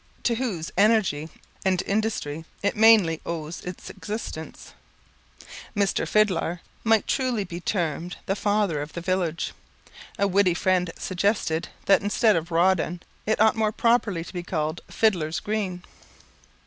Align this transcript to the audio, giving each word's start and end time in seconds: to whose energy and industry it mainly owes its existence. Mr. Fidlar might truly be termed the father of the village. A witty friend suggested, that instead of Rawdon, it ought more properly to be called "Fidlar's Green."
to 0.23 0.33
whose 0.33 0.71
energy 0.77 1.29
and 1.63 1.83
industry 1.85 2.43
it 2.63 2.75
mainly 2.75 3.21
owes 3.23 3.61
its 3.61 3.87
existence. 3.87 4.73
Mr. 5.75 6.07
Fidlar 6.07 6.59
might 6.83 7.05
truly 7.05 7.43
be 7.43 7.59
termed 7.61 8.17
the 8.25 8.35
father 8.35 8.81
of 8.81 8.93
the 8.93 8.99
village. 9.01 9.53
A 10.17 10.27
witty 10.27 10.55
friend 10.55 10.89
suggested, 10.97 11.69
that 11.85 12.01
instead 12.01 12.35
of 12.35 12.49
Rawdon, 12.49 13.01
it 13.27 13.39
ought 13.39 13.55
more 13.55 13.71
properly 13.71 14.23
to 14.23 14.33
be 14.33 14.41
called 14.41 14.81
"Fidlar's 14.89 15.39
Green." 15.39 15.83